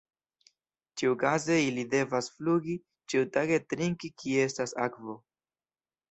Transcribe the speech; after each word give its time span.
Ĉiukaze 0.99 1.57
ili 1.65 1.83
devas 1.91 2.29
flugi 2.37 2.77
ĉiutage 3.15 3.59
trinki 3.73 4.11
kie 4.23 4.47
estas 4.47 4.73
akvo. 4.87 5.17